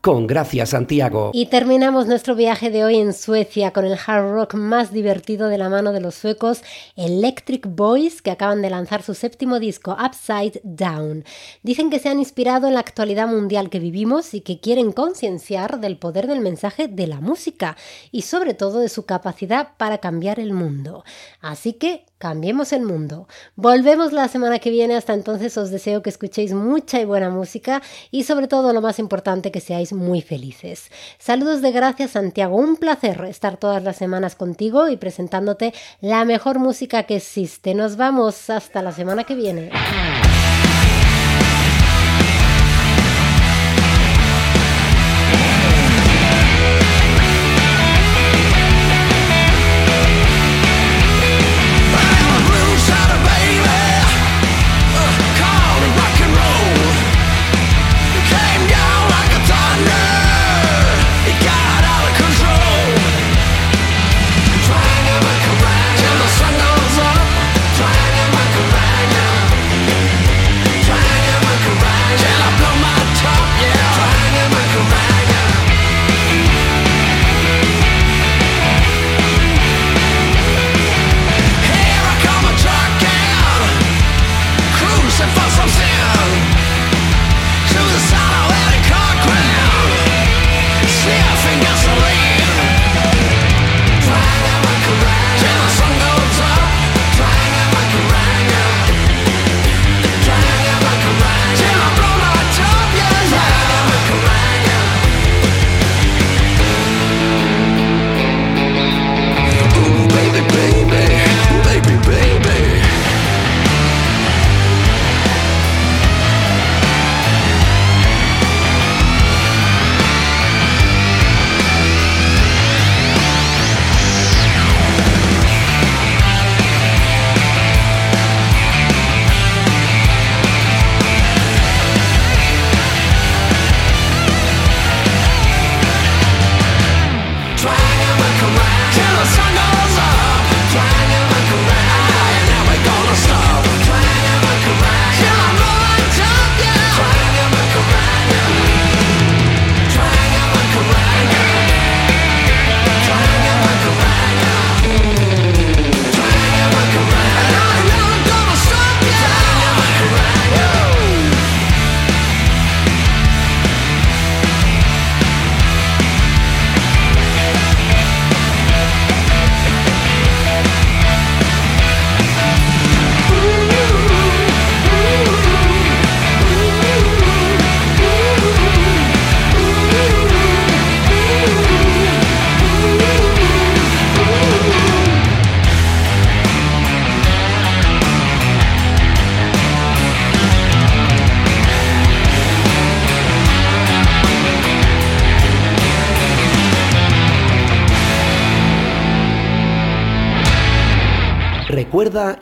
con 0.01 0.25
Gracia 0.25 0.65
Santiago. 0.65 1.29
Y 1.31 1.45
terminamos 1.45 2.07
nuestro 2.07 2.33
viaje 2.33 2.71
de 2.71 2.83
hoy 2.83 2.97
en 2.97 3.13
Suecia 3.13 3.71
con 3.71 3.85
el 3.85 3.93
hard 3.93 4.31
rock 4.31 4.55
más 4.55 4.91
divertido 4.91 5.47
de 5.47 5.59
la 5.59 5.69
mano 5.69 5.91
de 5.91 6.01
los 6.01 6.15
suecos 6.15 6.63
Electric 6.95 7.67
Boys, 7.67 8.23
que 8.23 8.31
acaban 8.31 8.63
de 8.63 8.71
lanzar 8.71 9.03
su 9.03 9.13
séptimo 9.13 9.59
disco 9.59 9.95
Upside 10.03 10.59
Down. 10.63 11.23
Dicen 11.61 11.91
que 11.91 11.99
se 11.99 12.09
han 12.09 12.17
inspirado 12.17 12.67
en 12.67 12.73
la 12.73 12.79
actualidad 12.79 13.27
mundial 13.27 13.69
que 13.69 13.79
vivimos 13.79 14.33
y 14.33 14.41
que 14.41 14.59
quieren 14.59 14.91
concienciar 14.91 15.79
del 15.79 15.97
poder 15.97 16.25
del 16.25 16.41
mensaje 16.41 16.87
de 16.87 17.05
la 17.05 17.21
música 17.21 17.77
y 18.11 18.23
sobre 18.23 18.55
todo 18.55 18.79
de 18.79 18.89
su 18.89 19.05
capacidad 19.05 19.69
para 19.77 19.99
cambiar 19.99 20.39
el 20.39 20.51
mundo. 20.51 21.03
Así 21.41 21.73
que 21.73 22.05
cambiemos 22.17 22.73
el 22.73 22.83
mundo. 22.83 23.27
Volvemos 23.55 24.13
la 24.13 24.27
semana 24.27 24.59
que 24.59 24.69
viene, 24.69 24.95
hasta 24.95 25.13
entonces 25.13 25.57
os 25.57 25.71
deseo 25.71 26.01
que 26.01 26.09
escuchéis 26.09 26.53
mucha 26.53 26.99
y 26.99 27.05
buena 27.05 27.29
música 27.29 27.81
y 28.09 28.23
sobre 28.23 28.47
todo 28.47 28.73
lo 28.73 28.81
más 28.81 28.99
importante 28.99 29.51
que 29.51 29.59
seáis 29.59 29.90
muy 29.93 30.21
felices. 30.21 30.91
Saludos 31.17 31.61
de 31.61 31.71
gracias 31.71 32.11
Santiago, 32.11 32.55
un 32.55 32.77
placer 32.77 33.25
estar 33.25 33.57
todas 33.57 33.83
las 33.83 33.97
semanas 33.97 34.35
contigo 34.35 34.89
y 34.89 34.97
presentándote 34.97 35.73
la 35.99 36.25
mejor 36.25 36.59
música 36.59 37.03
que 37.03 37.17
existe. 37.17 37.73
Nos 37.73 37.95
vamos 37.97 38.49
hasta 38.49 38.81
la 38.81 38.91
semana 38.91 39.23
que 39.23 39.35
viene. 39.35 39.71